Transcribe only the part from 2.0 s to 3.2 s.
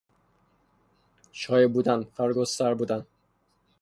فراگستر بودن